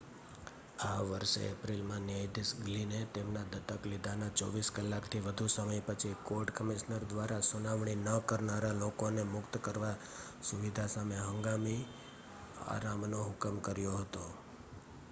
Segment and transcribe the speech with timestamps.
[0.83, 7.03] આ વર્ષે એપ્રિલમાં ન્યાયાધીશ ગ્લિને તેમના દત્તક લીધાના 24 કલાકથી વધુ સમય પછી કોર્ટ કમિશનર
[7.03, 9.95] દ્વારા સુનાવણી ન કરનારા લોકોને મુક્ત કરવા
[10.43, 11.79] સુવિધા સામે હંગામી
[12.67, 14.25] આરામનો હુકમ કર્યો હતો